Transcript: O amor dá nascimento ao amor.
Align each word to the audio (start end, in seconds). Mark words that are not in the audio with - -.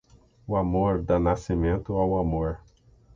O 0.47 0.55
amor 0.57 1.03
dá 1.03 1.19
nascimento 1.19 1.93
ao 1.93 2.17
amor. 2.17 2.59